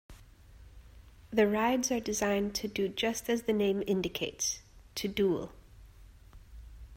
[1.29, 4.63] The rides are designed to do just as the name indicates:
[4.95, 5.51] to duel.